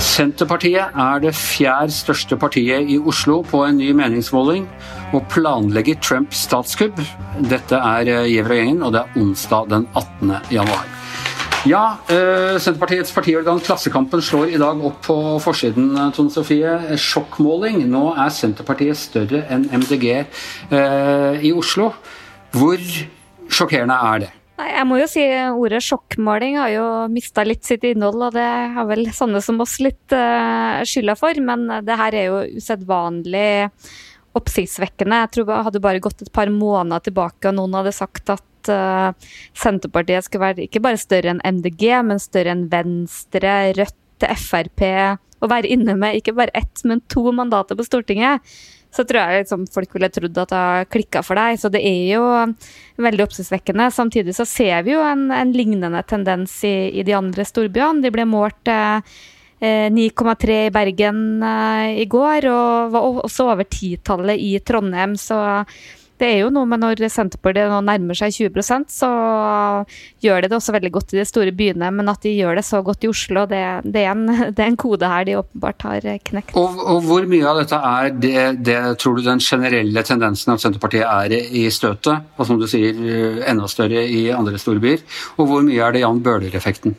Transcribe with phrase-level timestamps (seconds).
[0.00, 4.68] Senterpartiet er det fjerde største partiet i Oslo på en ny meningsmåling,
[5.16, 7.02] og planlegger Trump statskupp.
[7.40, 10.36] Dette er Gjevrøy-gjengen, og det er onsdag den 18.
[10.52, 10.99] januar.
[11.68, 16.96] Ja, eh, Senterpartiets partiorgan Klassekampen slår i dag opp på forsiden, Tone Sofie.
[16.96, 17.82] Sjokkmåling.
[17.84, 21.90] Nå er Senterpartiet større enn MDG eh, i Oslo.
[22.56, 22.80] Hvor
[23.52, 24.30] sjokkerende er det?
[24.56, 28.50] Nei, jeg må jo si Ordet sjokkmåling har jo mista litt sitt innhold, og det
[28.78, 31.44] har vel sånne som oss litt eh, skylda for.
[31.44, 33.50] Men det her er jo usedvanlig
[34.32, 35.26] oppsiktsvekkende.
[35.26, 38.46] Jeg tror jeg hadde bare gått et par måneder tilbake, og noen hadde sagt at
[38.68, 39.14] uh,
[39.56, 44.84] Senterpartiet skulle være ikke bare større enn MDG, men større enn Venstre, Rødt, Frp.
[45.40, 48.44] Og være inne med ikke bare ett, men to mandater på Stortinget
[48.90, 51.58] så tror jeg liksom folk ville trodd at det har klikka for deg.
[51.62, 52.24] Så det er jo
[53.04, 53.90] veldig oppsiktsvekkende.
[53.94, 58.02] Samtidig så ser vi jo en, en lignende tendens i, i, de andre storbyene.
[58.02, 59.20] De ble målt eh,
[59.94, 65.14] 9,3 i Bergen eh, i går, og var også over titallet i Trondheim.
[65.20, 65.38] Så
[66.20, 69.08] det er jo noe med når Senterpartiet nå nærmer seg 20% så
[70.20, 71.90] gjør de det også veldig godt i de store byene.
[71.96, 74.68] Men at de gjør det så godt i Oslo, det, det, er, en, det er,
[74.68, 76.54] en, kode her de åpenbart har knekt.
[76.60, 80.64] Og, og hvor mye av dette er det, det, tror du, den generelle tendensen at
[80.64, 82.96] Senterpartiet er i støtet, og som du sier
[83.48, 85.04] enda større i andre store byer?
[85.38, 86.96] Og hvor mye er det Jan Bøhler-effekten?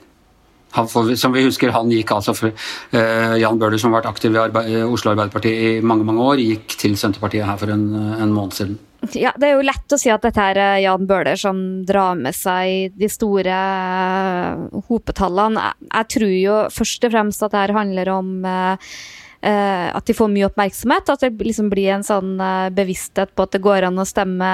[0.72, 2.54] Som vi husker, han gikk altså for,
[2.96, 6.40] uh, Jan Bøhler, som har vært aktiv i Arbe Oslo Arbeiderparti i mange mange år,
[6.40, 8.80] gikk til Senterpartiet her for en, en måned siden.
[9.18, 11.58] Ja, Det er jo lett å si at dette er Jan Bøhler som
[11.88, 15.72] drar med seg de store uh, hopetallene.
[15.88, 18.94] Jeg, tror jo først og fremst at dette handler om uh,
[19.42, 21.08] Uh, at de får mye oppmerksomhet.
[21.10, 22.36] At det liksom blir en sånn
[22.78, 24.50] bevissthet på at det går an å stemme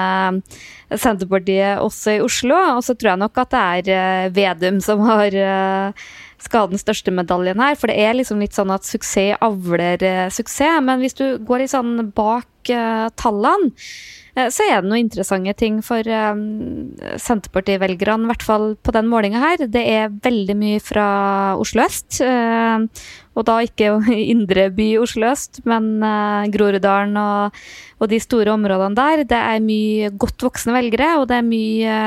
[0.88, 2.56] Senterpartiet også i Oslo.
[2.78, 5.36] Og så tror jeg nok at det er Vedum som har
[6.40, 7.76] skal den største medaljen her.
[7.76, 10.00] For det er liksom litt sånn at suksess avler
[10.32, 10.80] suksess.
[10.88, 12.48] Men hvis du går litt sånn bak
[13.16, 13.72] tallene
[14.38, 16.42] Eh, så er det noen interessante ting for um,
[17.18, 19.64] Senterparti-velgerne, i hvert fall på den målinga her.
[19.70, 21.06] Det er veldig mye fra
[21.58, 22.20] Oslo øst.
[22.22, 22.86] Uh,
[23.38, 23.96] og da ikke
[24.34, 26.02] indre by Oslo øst, men
[26.54, 27.58] Groruddalen og,
[27.98, 29.24] og, de store områdene der.
[29.30, 31.98] Det er mye godt voksne velgere, og det er mye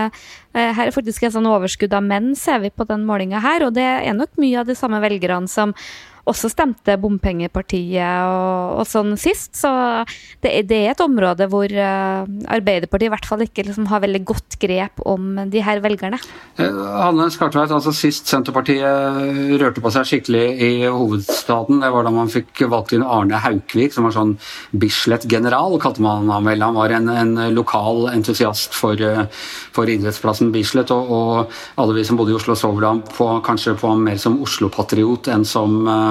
[0.51, 3.77] Her er faktisk et sånn overskudd av menn, ser vi på den målinga her, og
[3.77, 5.71] det er nok mye av de samme velgerne som
[6.29, 9.55] også stemte bompengepartiet og, og sånn sist.
[9.57, 9.71] Så
[10.43, 14.23] det, det, er et område hvor uh, Arbeiderpartiet i hvert fall ikke liksom, har veldig
[14.27, 16.19] godt grep om de her velgerne.
[16.61, 22.13] Eh, Hanne Skartveit, altså sist Senterpartiet rørte på seg skikkelig i hovedstaden, det var da
[22.13, 24.35] man fikk valgt inn Arne Haukvik, som var sånn
[24.77, 26.63] Bislett-general, kalte man ham vel.
[26.63, 29.25] Han var en, en lokal entusiast for, eh,
[29.75, 33.01] for idrettsplassen Bislett, og, og, alle vi som bodde i Oslo så vel ham
[33.45, 35.81] kanskje på ham mer som Oslo-patriot enn som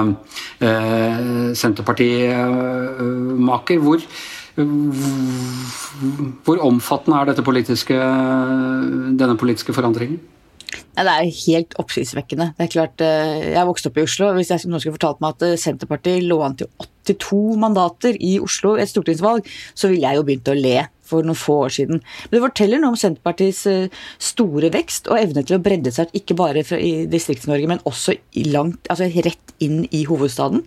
[1.61, 3.77] Senterparti-maker.
[3.85, 3.99] Hvor,
[6.45, 7.97] hvor omfattende er politiske,
[9.21, 10.19] denne politiske forandringen?
[10.71, 12.51] Det er helt oppsiktsvekkende.
[12.57, 14.33] Det er klart, eh, Jeg vokste opp i Oslo.
[14.33, 16.67] Hvis jeg nå skulle fortalt meg at eh, Senterpartiet lå an til
[17.07, 20.77] 82 mandater i Oslo i et stortingsvalg, så ville jeg jo begynt å le
[21.11, 22.01] for noen få år siden.
[22.01, 24.01] Men det forteller noe om Senterpartiets eh,
[24.31, 28.17] store vekst og evne til å bredde seg ikke bare i Distrikts-Norge, men også
[28.49, 30.65] langt, altså rett inn i hovedstaden.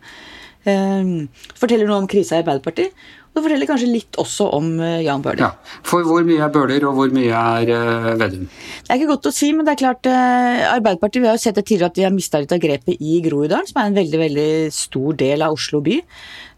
[0.64, 2.94] Det forteller noe om krisa i Arbeiderpartiet.
[3.34, 5.42] Det forteller kanskje litt også om eh, Jan Bøhler.
[5.42, 8.44] Ja, For hvor mye er Bøhler, og hvor mye er uh, Vedum?
[8.46, 11.42] Det er ikke godt å si, men det er klart uh, Arbeiderpartiet vi har jo
[11.42, 13.98] sett det tidligere at de har mista litt av grepet i Groruddalen, som er en
[13.98, 15.98] veldig veldig stor del av Oslo by.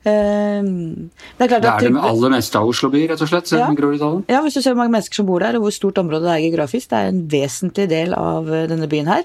[0.04, 3.32] Uh, det er, klart det, er det med aller meste av Oslo by, rett og
[3.32, 3.56] slett?
[3.56, 4.26] Ja, Groruddalen?
[4.28, 6.34] Ja, hvis du ser hvor mange mennesker som bor der, og hvor stort området det
[6.36, 6.92] er geografisk.
[6.92, 9.24] Det er en vesentlig del av denne byen her.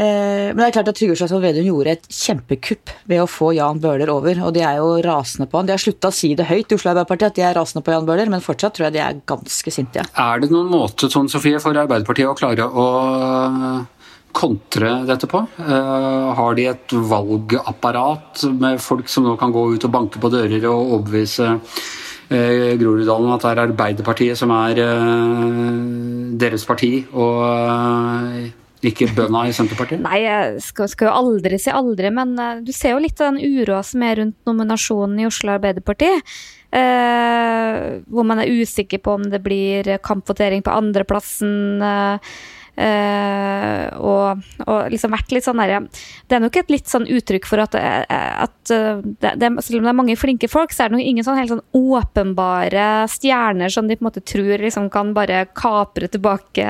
[0.00, 3.52] Eh, men det er klart at Trygve Slagsvold Vedum gjorde et kjempekupp ved å få
[3.56, 4.40] Jan Bøhler over.
[4.46, 5.68] Og de er jo rasende på han.
[5.68, 7.94] De har slutta å si det høyt i Oslo Arbeiderparti at de er rasende på
[7.94, 10.06] Jan Bøhler, men fortsatt tror jeg de er ganske sinte.
[10.08, 12.86] Er det noen måte Tone Sofie, for Arbeiderpartiet å klare å
[14.32, 15.42] kontre dette på?
[15.60, 20.32] Uh, har de et valgapparat med folk som nå kan gå ut og banke på
[20.32, 21.58] dører og overbevise
[22.32, 24.78] Groruddalen at det er Arbeiderpartiet som er
[26.40, 27.02] deres parti?
[27.12, 30.02] og ikke bønda i Senterpartiet?
[30.04, 33.32] Nei, jeg skal, skal, jo aldri si aldri, men uh, du ser jo litt av
[33.32, 36.10] den uroa som er rundt nominasjonen i Oslo Arbeiderparti.
[36.72, 41.54] Uh, hvor man er usikker på om det blir kampvotering på andreplassen.
[41.84, 42.34] Uh,
[42.72, 45.84] Uh, og, og, liksom vært litt sånn der,
[46.24, 49.92] Det er nok et litt sånn uttrykk for at, at det, det, selv om det
[49.92, 53.90] er mange flinke folk, så er det nok ingen sånn helt sånn åpenbare stjerner som
[53.90, 56.64] de på en måte tror liksom kan bare kapre tilbake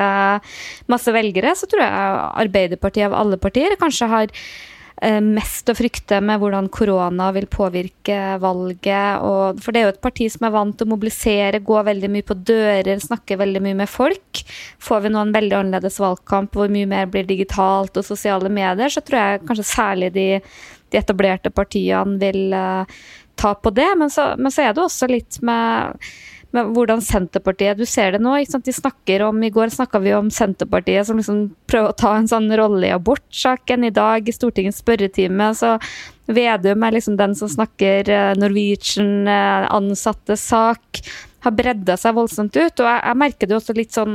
[0.90, 1.54] masse velgere.
[1.54, 4.71] Så tror jeg Arbeiderpartiet av alle partier kanskje har Eh,
[5.02, 9.22] mest å frykte med hvordan korona vil påvirke valget.
[9.26, 12.10] Og, for det er jo et parti som er vant til å mobilisere, gå veldig
[12.12, 14.44] mye på dører, snakke veldig mye med folk.
[14.82, 18.93] Får vi nå en veldig annerledes valgkamp hvor mye mer blir digitalt og sosiale medier,
[18.93, 20.28] så tror jeg kanskje særlig de,
[20.93, 23.02] de etablerte partiene vil uh,
[23.34, 23.90] ta på det.
[23.98, 25.98] Men så, men så er det også litt med
[26.52, 28.37] med hvordan Senterpartiet Du ser det nå.
[28.38, 32.28] De snakker om, I går snakka vi om Senterpartiet som liksom prøver å ta en
[32.28, 33.84] sånn rolle i abortsaken.
[33.88, 35.78] I dag i Stortingets spørretime så
[36.37, 41.02] Vedum er liksom den som snakker eh, Norwegian-ansattes eh, sak
[41.43, 42.82] har bredda seg voldsomt ut.
[42.82, 44.14] Og jeg, jeg, merker det også litt sånn,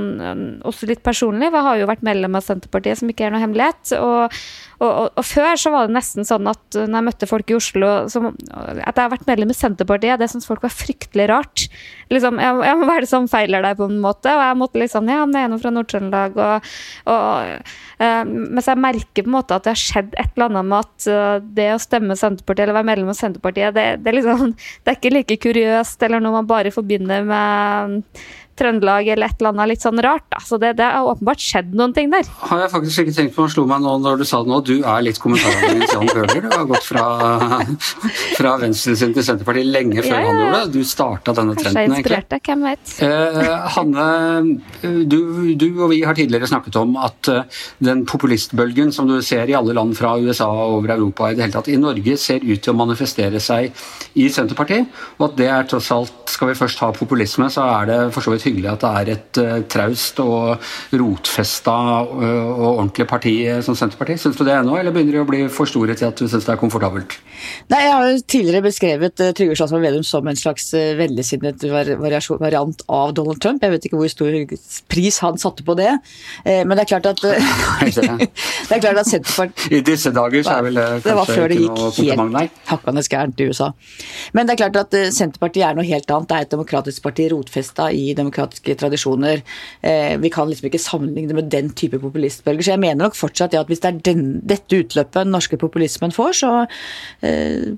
[0.68, 1.50] også litt personlig.
[1.50, 3.94] Jeg har jo vært medlem av Senterpartiet, som ikke er noe hemmelighet.
[4.00, 4.38] Og,
[4.78, 7.58] og, og, og, før så var det nesten sånn at når jeg møtte folk i
[7.58, 11.66] Oslo som, At jeg har vært medlem i Senterpartiet, det syns folk var fryktelig rart.
[12.14, 14.31] Liksom, jeg, jeg, Hva er det som feiler deg, på en måte?
[14.31, 16.72] Og jeg måtte liksom Ja, men jeg er nå fra Nord-Trøndelag, og,
[17.12, 20.72] og uh, Mens jeg merker på en måte at det har skjedd et eller annet
[20.72, 24.54] med at det å stemme Senterpartiet eller være medlem av Senterpartiet, det, det, er liksom,
[24.83, 28.04] det er ikke like kuriøst eller noe man bare forbinder med
[28.57, 30.25] Trøndelag eller et eller annet litt sånn rart.
[30.33, 30.42] Da.
[30.44, 32.27] Så det, det, har åpenbart skjedd noen ting der.
[32.50, 34.75] Har jeg faktisk ikke tenkt på, slo meg nå når du sa det nå, du
[34.80, 36.42] er litt kommentarens Jan Bøhler.
[36.44, 37.06] Du har gått fra,
[38.39, 40.27] fra venstresiden til Senterpartiet lenge før ja, ja.
[40.31, 40.74] han gjorde det.
[40.75, 42.21] Du starta denne trenden, egentlig.
[42.38, 42.95] Jeg hvem vet.
[43.07, 44.07] Eh, Hanne,
[45.09, 45.19] du,
[45.59, 49.56] du, og vi har tidligere snakket om at uh, den populistbølgen som du ser i
[49.57, 52.62] alle land fra USA og over Europa i det hele tatt, i Norge ser ut
[52.63, 53.71] til å manifestere seg
[54.18, 54.89] i Senterpartiet,
[55.19, 58.21] og at det er tross alt Skal vi først ha populisme, så er det for
[58.21, 60.67] så vidt hyggelig at det er et uh, traust og
[60.97, 61.75] rotfesta
[62.07, 64.21] uh, og ordentlig parti uh, som Senterpartiet.
[64.21, 66.47] Syns du det ennå, eller begynner det å bli for store til at du syns
[66.47, 67.17] det er komfortabelt?
[67.71, 71.65] Nei, Jeg har jo tidligere beskrevet uh, Trygve Slagsvold Vedum som en slags uh, vennligsinnet
[71.67, 73.63] variant av Donald Trump.
[73.63, 74.38] Jeg vet ikke hvor stor
[74.91, 75.89] pris han satte på det,
[76.45, 77.21] men det er klart at
[77.88, 81.91] det er klart at Senterpartiet I disse dager så er vel det kanskje ikke noe
[81.95, 82.45] kompliment, nei?
[82.69, 83.71] hakkende gærent i USA.
[84.38, 86.29] Men det er klart at Senterpartiet er noe helt annet.
[86.29, 89.42] Det er et demokratisk parti rotfesta i demokratiske tradisjoner.
[89.84, 92.63] Eh, vi kan liksom ikke sammenligne med den type populistbølger.
[92.63, 96.12] Så jeg mener nok fortsatt at hvis det er den, dette utløpet den norske populismen
[96.12, 96.54] får, så
[97.22, 97.74] eh,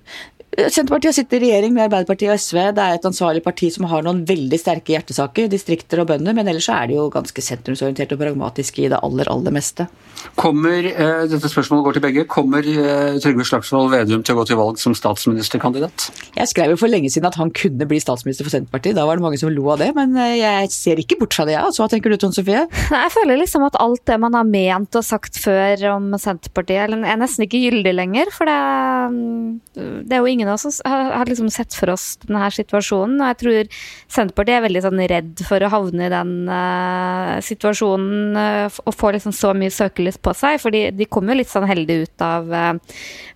[0.57, 2.57] Senterpartiet sitter i regjering med Arbeiderpartiet og SV.
[2.73, 6.49] Det er et ansvarlig parti som har noen veldig sterke hjertesaker, distrikter og bønder, men
[6.49, 9.85] ellers er det jo ganske sentrumsorientert og pragmatisk i det aller, aller meste.
[10.39, 14.47] Kommer, eh, dette spørsmålet går til begge, kommer eh, Trygve Slagsvold Vedum til å gå
[14.49, 16.09] til valg som statsministerkandidat?
[16.35, 18.97] Jeg skrev jo for lenge siden at han kunne bli statsminister for Senterpartiet.
[18.97, 21.45] Da var det mange som lo av det, men eh, jeg ser ikke bort fra
[21.45, 21.69] det, jeg.
[21.69, 22.65] Altså, hva tenker du, Tone Sofie?
[22.89, 27.21] Jeg føler liksom at alt det man har ment og sagt før om Senterpartiet, er
[27.21, 28.33] nesten ikke gyldig lenger.
[28.33, 28.59] For det,
[29.13, 33.19] mm, det er jo ingen av oss har liksom sett for oss denne situasjonen.
[33.19, 38.39] Og jeg tror Senterpartiet er veldig sånn redd for å havne i den uh, situasjonen
[38.39, 40.59] uh, og få liksom så mye søkelys på seg.
[40.61, 42.73] For de kommer jo litt sånn heldig ut av uh,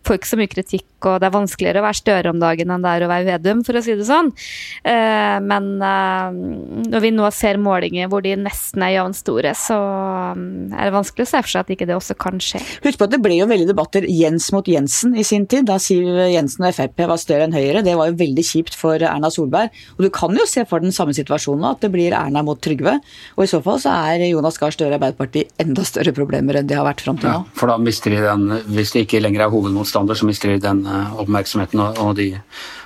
[0.03, 2.83] Får ikke så mye kritikk, og det er vanskeligere å være Støre om dagen enn
[2.83, 4.33] det er å være Vedum, for å si det sånn.
[5.47, 9.77] men når vi nå ser målinger hvor de nesten er jevnt store, så
[10.35, 12.59] er det vanskelig å se for seg at ikke det også kan skje.
[12.83, 15.79] Husk på at det ble jo veldig debatter Jens mot Jensen i sin tid, da
[15.79, 16.03] Siv
[16.33, 17.81] Jensen og Frp var større enn Høyre.
[17.85, 19.73] Det var jo veldig kjipt for Erna Solberg.
[19.97, 22.99] Og du kan jo se for den samme situasjonen at det blir Erna mot Trygve.
[23.37, 26.69] Og i så fall så er Jonas Gahr Støre og Arbeiderpartiet enda større problemer enn
[26.69, 27.41] de har vært fram til nå.
[27.41, 30.61] Ja, for da mister de den, hvis de ikke lenger er hovedmotstander, så mister de
[30.63, 32.31] den eh, oppmerksomheten og, og de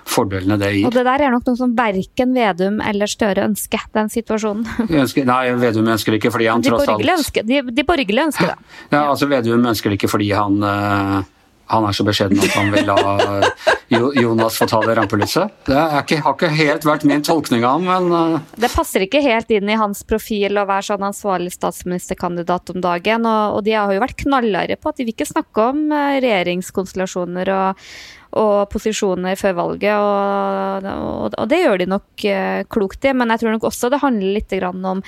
[0.07, 0.87] fordelene det gir.
[0.87, 4.67] Og det der er nok noe som verken Vedum eller Støre ønsker, den situasjonen.
[4.87, 8.29] Ønsker, nei, Vedum ønsker det ikke fordi han de tross alt ønsker, de, de, borgerlige
[8.29, 8.57] ønsker det.
[8.91, 11.25] Ja, altså Vedum ønsker det ikke fordi han uh,
[11.67, 13.41] han er så beskjeden at han vil la
[13.87, 15.53] Jonas få ta det rampelyset.
[15.67, 18.49] Det ikke, har ikke helt vært min tolkning av ham, men uh...
[18.59, 23.27] Det passer ikke helt inn i hans profil å være sånn ansvarlig statsministerkandidat om dagen.
[23.27, 26.17] Og, og de har jo vært knallharde på at de vil ikke snakke om uh,
[26.19, 27.87] regjeringskonstellasjoner og,
[28.35, 33.15] og posisjoner før valget, og, og, og, det gjør de nok uh, klokt i.
[33.15, 35.01] Men jeg tror nok også det handler litt om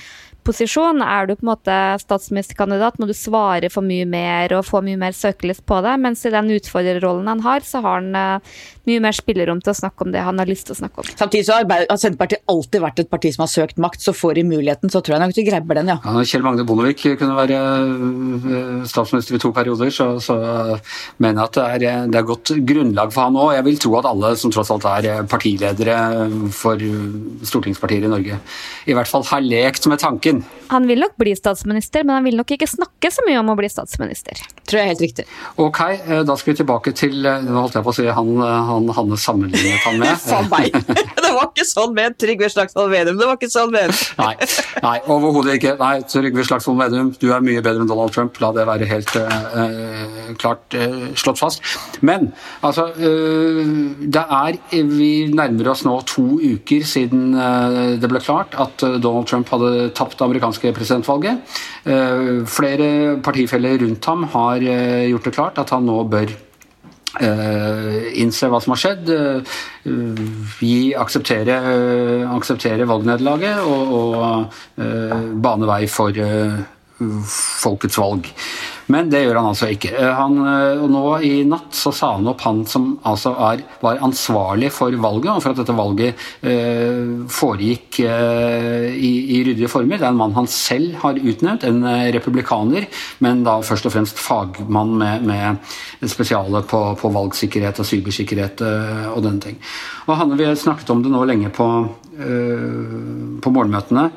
[0.46, 1.02] posisjon.
[1.04, 4.98] Er du på en måte statsministerkandidat, må du svare for mye mer og få mye
[5.00, 5.96] mer søkelys på det.
[6.02, 9.78] Mens i den utfordrerrollen han har, så har han uh, mye mer spillerom til å
[9.82, 11.10] snakke om det han har lyst til å snakke om.
[11.20, 11.68] Samtidig så har
[12.00, 15.16] Senterpartiet alltid vært et parti som har søkt makt, så får de muligheten, så tror
[15.16, 15.98] jeg nok de grabber den, ja.
[16.00, 20.36] ja Kjell Magne Bondevik kunne være eh, statsminister i to perioder, så, så
[21.20, 23.52] mener jeg at det er, det er godt grunnlag for han òg.
[23.56, 25.96] Jeg vil tro at alle som tross alt er partiledere
[26.54, 26.80] for
[27.46, 28.40] stortingspartier i Norge,
[28.86, 32.38] i hvert fall har lekt med tanken Han vil nok bli statsminister, men han vil
[32.38, 34.38] nok ikke snakke så mye om å bli statsminister.
[34.70, 35.24] Tror jeg er helt riktig.
[35.60, 38.30] Ok, eh, da skal vi tilbake til eh, Nå holdt jeg på å si han,
[38.44, 40.14] eh, han Hanne sammenlignet han med.
[40.28, 40.76] Faen meg!
[41.30, 43.18] Det var ikke sånn med Trygve Slagsvold Vedum!
[43.18, 43.90] Det var ikke sånn med
[44.20, 44.32] Nei,
[44.84, 45.74] nei overhodet ikke.
[45.80, 48.38] Nei, Trygve Slagsvold Vedum, du er mye bedre enn Donald Trump.
[48.42, 51.64] La det være helt uh, klart uh, slått fast.
[52.06, 52.30] Men
[52.66, 54.58] altså Det er
[54.90, 57.32] Vi nærmer oss nå to uker siden
[58.00, 61.40] det ble klart at Donald Trump hadde tapt det amerikanske presidentvalget.
[62.50, 66.32] Flere partifeller rundt ham har gjort det klart at han nå bør
[68.20, 69.08] innse hva som har skjedd,
[70.62, 71.56] gi, akseptere,
[72.36, 76.14] akseptere valgnederlaget og, og bane vei for
[77.00, 78.28] folkets valg.
[78.90, 79.92] Men det gjør han altså ikke.
[79.94, 84.00] Eh, han, eh, nå i natt så sa han opp han som altså er, var
[84.04, 90.00] ansvarlig for valget, og for at dette valget eh, foregikk eh, i, i, ryddige former.
[90.00, 92.88] Det er en mann han selv har utnevnt, en eh, republikaner,
[93.24, 99.08] men da først og fremst fagmann med, med spesiale på, på, valgsikkerhet og cybersikkerhet eh,
[99.14, 99.60] og denne ting.
[100.08, 101.66] Og han, Vi har snakket om det nå lenge på,
[102.10, 104.08] på morgenmøtene.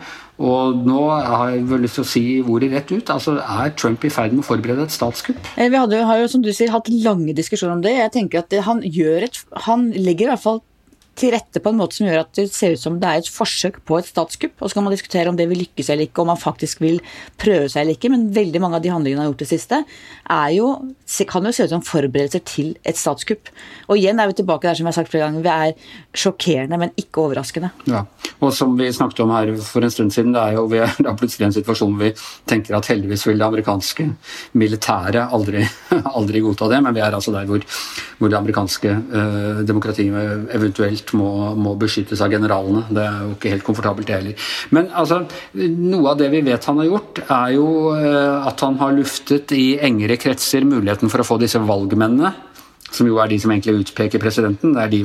[0.42, 3.10] Og nå har jeg vel lyst til å si ordet rett ut.
[3.14, 5.38] altså Er Trump i ferd med å forberede et statskupp?
[5.58, 7.94] Eh, vi hadde, har jo som du sier, hatt lange diskusjoner om det.
[8.00, 10.64] Jeg tenker at han, gjør et, han legger i hvert fall
[11.20, 13.30] til rette på en måte som gjør at det ser ut som det er et
[13.30, 14.56] forsøk på et statskupp.
[14.60, 17.00] Og så kan man diskutere om det vil lykkes eller ikke, om man faktisk vil
[17.42, 18.10] prøve seg eller ikke.
[18.14, 19.84] Men veldig mange av de handlingene han har gjort det siste,
[20.56, 20.70] jo,
[21.30, 23.52] kan jo se ut som forberedelser til et statskupp.
[23.90, 26.80] Og igjen er vi tilbake der som jeg har sagt flere ganger, vi er sjokkerende,
[26.82, 27.70] men ikke overraskende.
[27.90, 28.06] Ja,
[28.40, 31.20] og som vi snakket om her for en stund siden, det er jo vi er
[31.20, 32.14] plutselig en situasjon hvor vi
[32.50, 34.08] tenker at heldigvis vil det amerikanske
[34.58, 35.62] militæret aldri,
[36.18, 37.62] aldri godta det, men vi er altså der hvor,
[38.18, 42.86] hvor det amerikanske øh, demokratiet eventuelt eventuelt må, må, beskyttes av generalene.
[42.90, 44.48] Det er jo ikke helt komfortabelt, det heller.
[44.72, 48.80] Men altså, noe av det vi vet han har gjort, er jo eh, at han
[48.80, 52.34] har luftet i engere kretser muligheten for å få disse valgmennene
[52.94, 54.76] som jo er de som egentlig utpeker presidenten.
[54.76, 55.00] Det er de,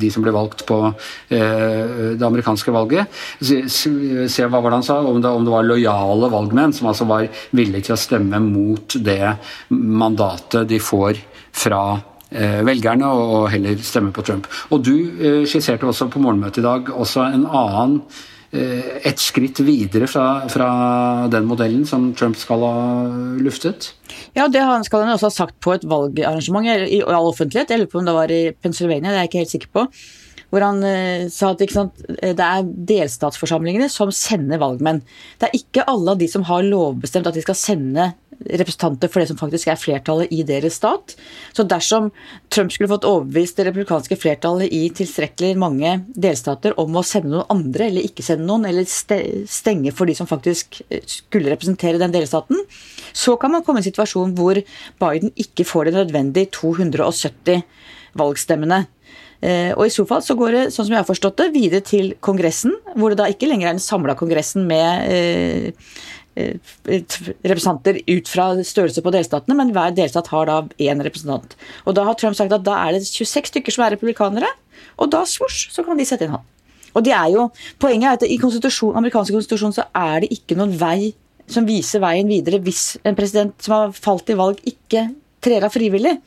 [0.00, 3.12] de som ble valgt på eh, det amerikanske valget.
[3.44, 7.04] Se, hva var det han sa, om det, om det, var lojale valgmenn som altså
[7.04, 9.36] var villige til å stemme mot det
[9.68, 11.20] mandatet de får
[11.52, 11.82] fra
[12.66, 14.48] velgerne og heller stemme på Trump.
[14.70, 18.00] Og Du eh, skisserte også på morgenmøtet i dag også en annen
[18.52, 20.68] eh, et skritt videre fra, fra,
[21.32, 22.76] den modellen som Trump skal ha
[23.42, 23.92] luftet?
[24.36, 27.74] Ja, det han skal han også ha sagt på et valgarrangement i all offentlighet.
[27.90, 29.88] På om det var i Pennsylvania, det er jeg ikke helt sikker på.
[30.52, 30.78] Hvor han
[31.32, 35.00] sa at sant, det er delstatsforsamlingene som sender valgmenn.
[35.40, 38.12] Det er ikke alle av de som har lovbestemt at de skal sende
[38.44, 41.14] representanter for det som faktisk er flertallet i deres stat.
[41.56, 42.10] Så dersom
[42.52, 47.50] Trump skulle fått overbevist det republikanske flertallet i tilstrekkelig mange delstater om å sende noen
[47.52, 52.14] andre, eller ikke sende noen, eller stenge for de som faktisk eh, skulle representere den
[52.14, 52.60] delstaten,
[53.16, 54.60] så kan man komme i en situasjon hvor
[55.00, 57.64] Biden ikke får det nødvendige 270
[58.16, 58.84] valgstemmene.
[59.44, 61.84] Eh, og I så fall så går det sånn som jeg har forstått det, videre
[61.84, 65.88] til Kongressen, hvor det da ikke lenger er den samla Kongressen med eh,
[66.36, 66.56] Eh,
[67.42, 71.54] representanter ut fra størrelse på delstatene, men hver delstat har da én representant.
[71.88, 74.50] Og da har Trump sagt at da er det 26 stykker som er republikanere,
[75.00, 76.44] og da svosj, så kan de sette inn han.
[76.92, 77.46] Og det er jo,
[77.80, 81.14] Poenget er at i konstitusjon, amerikanske konstitusjon så er det ikke noen vei
[81.48, 85.08] som viser veien videre hvis en president som har falt i valg, ikke
[85.40, 86.18] trer av frivillig.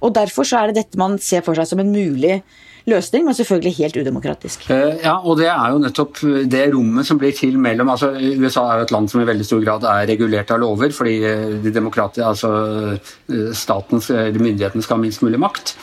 [0.00, 2.40] Og Derfor så er det dette man ser for seg som en mulig
[2.88, 4.68] løsning, men selvfølgelig helt udemokratisk.
[4.70, 8.66] Eh, ja, og det er jo nettopp det rommet som blir til mellom altså USA
[8.68, 11.48] er jo et land som i veldig stor grad er regulert av lover, fordi eh,
[11.64, 12.52] de demokratiske, altså
[12.96, 15.74] eh, statens, eller myndighetene skal ha minst mulig makt.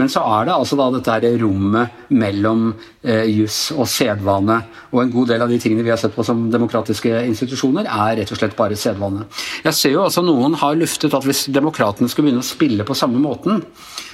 [0.00, 2.70] Men så er det altså da dette rommet mellom
[3.04, 4.58] eh, juss og sedvane.
[4.92, 8.16] Og en god del av de tingene vi har sett på som demokratiske institusjoner, er
[8.22, 9.26] rett og slett bare sedvane.
[9.66, 12.96] Jeg ser jo også noen har luftet at hvis demokratene skulle begynne å spille på
[12.96, 13.60] samme måten,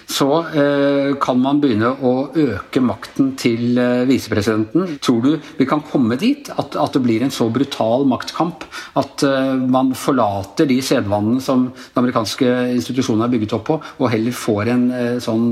[0.09, 4.97] så eh, kan man begynne å øke makten til eh, visepresidenten.
[5.05, 8.65] Tror du vi kan komme dit at, at, det blir en så brutal maktkamp
[8.99, 12.49] at eh, man forlater de sedvanene som den amerikanske
[12.79, 15.47] institusjonen er bygget opp på, og heller får en eh, sånn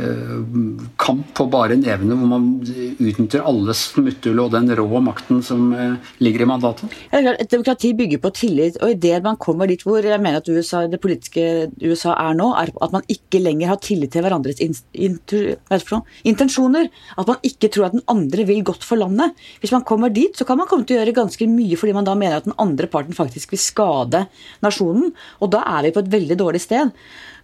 [0.00, 0.32] eh,
[1.04, 6.10] kamp på bare nevene hvor man utnytter alle smutthull og den rå makten som eh,
[6.24, 6.96] ligger i mandatet?
[7.12, 10.86] Et demokrati bygger på tillit, og idet man kommer dit hvor jeg mener at USA,
[10.88, 14.62] det politiske USA er nå, er at man ikke lenger har ha tillit til hverandres
[16.24, 16.90] intensjoner.
[17.18, 19.34] At man ikke tror at den andre vil godt for landet.
[19.62, 22.06] Hvis man kommer dit, så kan man komme til å gjøre ganske mye fordi man
[22.06, 24.24] da mener at den andre parten faktisk vil skade
[24.64, 25.12] nasjonen.
[25.42, 26.94] Og da er vi på et veldig dårlig sted.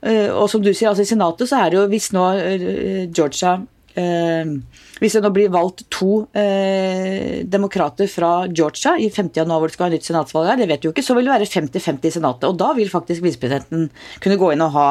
[0.00, 3.02] Eh, og som du sier, altså i Senatet så er det jo hvis nå eh,
[3.12, 3.58] Georgia
[4.00, 4.52] eh,
[5.00, 9.42] Hvis det nå blir valgt to eh, demokrater fra Georgia i 50.
[9.42, 11.28] januar hvor det skal være nytt senatsvalg her, det vet vi jo ikke, så vil
[11.28, 12.49] det være 50-50 i Senatet.
[12.49, 13.90] Og da vil faktisk visepresidenten
[14.25, 14.87] kunne gå inn og ha,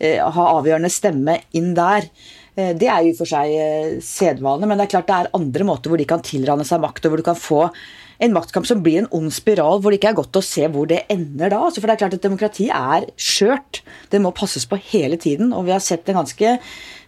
[0.00, 2.08] ha avgjørende stemme inn der.
[2.56, 5.66] Eh, Det er jo for seg eh, sedvane, men det er klart det er andre
[5.68, 7.64] måter hvor de kan tilrane seg makt, og hvor du kan få
[8.20, 10.88] en maktkamp som blir en ond spiral, hvor det ikke er godt å se hvor
[10.90, 11.62] det ender da.
[11.64, 13.80] Altså, for det er klart at demokrati er skjørt.
[14.12, 16.99] Det må passes på hele tiden, og vi har sett en ganske eh, sk sk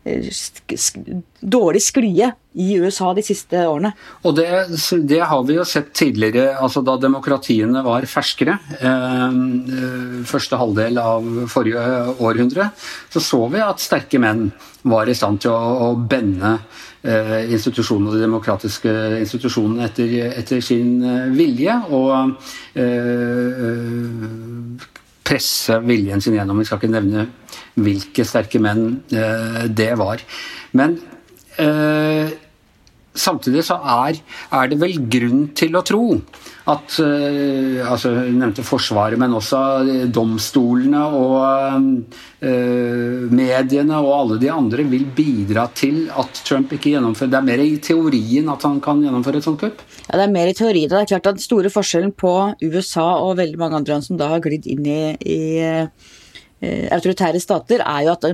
[1.40, 3.92] dårlig sklie i USA de siste årene.
[4.26, 4.46] Og det,
[5.08, 8.58] det, har vi jo sett tidligere, altså da demokratiene var ferskere.
[8.82, 9.30] Eh,
[10.28, 11.84] første halvdel av forrige
[12.18, 12.70] århundre,
[13.12, 14.50] så så vi at sterke menn
[14.90, 16.56] var i stand til å, å bende
[17.06, 20.98] eh, institusjonene, de demokratiske institusjonene etter, etter sin
[21.36, 21.78] vilje.
[21.94, 22.10] Og
[22.74, 23.78] eh,
[25.22, 26.58] presse viljen sin gjennom.
[26.58, 27.28] Vi skal ikke nevne
[27.74, 30.22] hvilke sterke menn eh, det var.
[30.76, 30.98] Men
[31.60, 32.32] eh,
[33.14, 34.18] samtidig så er,
[34.52, 36.04] er, det vel grunn til å tro
[36.70, 39.58] at uh, altså, Jeg nevnte Forsvaret, men også
[40.14, 47.34] domstolene og uh, mediene og alle de andre vil bidra til at Trump ikke gjennomfører
[47.34, 49.82] Det er mer i teorien at han kan gjennomføre et sånt kupp?
[50.06, 50.88] Ja, det er mer i teorien.
[50.90, 54.20] Det er klart at Den store forskjellen på USA og veldig mange andre land som
[54.20, 55.40] da har glidd inn i, i
[56.62, 58.26] autoritære stater, er jo at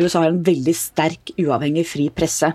[0.00, 2.52] USA har en veldig sterk, uavhengig, fri presse.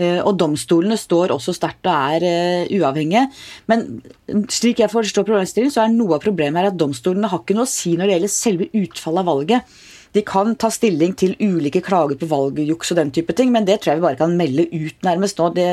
[0.00, 3.26] Og domstolene står også sterkt og er uh, uavhengige.
[3.68, 4.00] Men
[4.48, 7.68] slik jeg forstår problemstillingen, så er noe av problemet her at domstolene har ikke noe
[7.68, 9.74] å si når det gjelder selve utfallet av valget.
[10.12, 13.80] De kan ta stilling til ulike klager på valgjuks og den type ting, men det
[13.80, 15.50] tror jeg vi bare kan melde ut nærmest nå.
[15.54, 15.66] Det,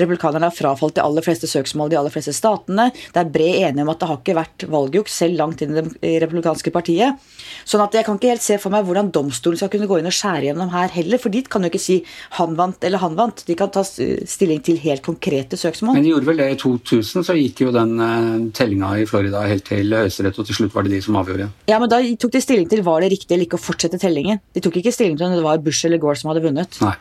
[0.00, 2.90] republikanerne har frafalt de aller fleste søksmål i de aller fleste statene.
[3.14, 5.80] Det er bred enighet om at det har ikke vært valgjuks, selv langt inn i
[5.80, 7.20] det republikanske partiet.
[7.68, 10.10] Sånn at jeg kan ikke helt se for meg hvordan domstolen skal kunne gå inn
[10.10, 12.00] og skjære gjennom her heller, for dit kan jo ikke si
[12.36, 13.44] 'han vant' eller 'han vant'.
[13.46, 15.94] De kan ta stilling til helt konkrete søksmål.
[15.94, 19.46] Men de gjorde vel det i 2000, så gikk jo den uh, tellinga i Florida
[19.46, 21.50] helt til Høyesterett, og til slutt var det de som avgjorde.
[21.68, 24.42] Ja, men da tok de stilling til var det riktig eller ikke å fortsette tellingen.
[24.54, 26.82] De tok ikke stilling til om det var Bush eller Gore som hadde vunnet.
[26.84, 26.96] Nei.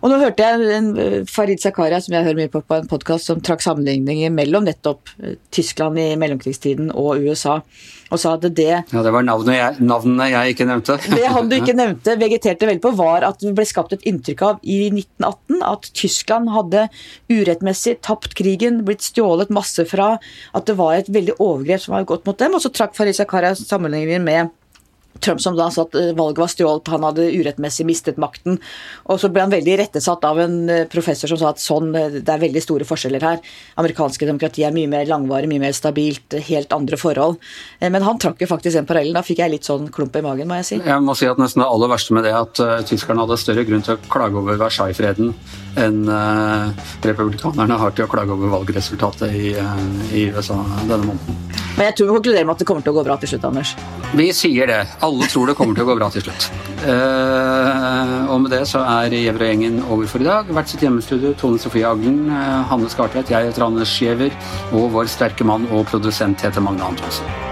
[0.00, 0.90] Og nå hørte jeg en
[1.28, 5.12] Farid Zakaria, som jeg hører mye på på en podkast, som trakk sammenligninger mellom nettopp
[5.52, 7.58] Tyskland i mellomkrigstiden og USA,
[8.10, 10.96] og sa at det Ja, det var navnet jeg, navnene jeg ikke nevnte.
[11.18, 14.46] det han du ikke nevnte, vegeterte vel på, var at det ble skapt et inntrykk
[14.46, 16.86] av i 1918 at Tyskland hadde
[17.32, 20.14] urettmessig tapt krigen, blitt stjålet masse fra,
[20.56, 23.18] at det var et veldig overgrep som var gått mot dem, og så trakk Farid
[23.20, 24.56] Zakaria sammenligninger med
[25.18, 28.56] Trump som da sa at valget var stjålet, han hadde urettmessig mistet makten.
[29.10, 30.56] Og så ble han veldig rettesatt av en
[30.92, 33.42] professor som sa at sånn, det er veldig store forskjeller her.
[33.80, 37.36] Amerikanske demokrati er mye mer langvarig, mye mer stabilt, helt andre forhold.
[37.82, 39.18] Men han trakk jo faktisk den parallellen.
[39.18, 40.80] Da fikk jeg litt sånn klump i magen, må jeg si.
[40.80, 43.66] Jeg må si at nesten det aller verste med det er at tyskerne hadde større
[43.68, 45.34] grunn til å klage over Versailles-freden
[45.80, 46.00] enn
[47.04, 49.52] republikanerne har til å klage over valgresultatet i,
[50.16, 51.49] i USA denne måneden.
[51.76, 53.46] Men jeg tror vi konkluderer med at det kommer til å gå bra til slutt,
[53.48, 53.74] Anders.
[54.16, 54.80] Vi sier det.
[55.06, 56.48] Alle tror det kommer til å gå bra til slutt.
[56.80, 60.50] Uh, og med det så er Gjæver-gjengen over for i dag.
[60.50, 64.34] Hvert sitt hjemmestudio Tone Sofie Aglen, uh, Hanne Skartvedt, jeg heter Anders Giæver,
[64.72, 67.49] og vår sterke mann og produsent heter Magne Antonsen.